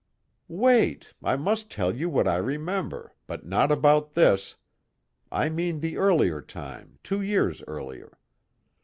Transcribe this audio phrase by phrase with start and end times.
[0.47, 1.13] "Wait!
[1.21, 4.55] I must tell you what I remember, but not about this;
[5.31, 8.17] I mean the earlier time, two years earlier.